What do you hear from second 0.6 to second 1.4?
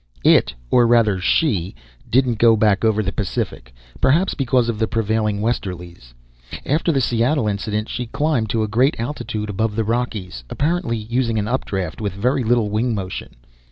or rather